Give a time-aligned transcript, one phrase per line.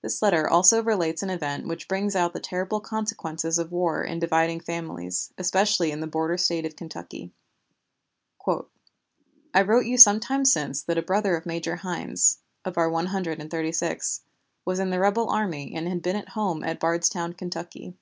[0.00, 4.18] This letter also relates an event which brings out the terrible consequences of war in
[4.18, 7.30] dividing families, especially in the border State of Kentucky:
[8.48, 13.08] "I wrote you some time since that a brother of Major Hynes (of our One
[13.12, 14.22] Hundred and Thirty sixth)
[14.64, 17.98] was in the rebel army and had been at home at Bardstown, Kentucky.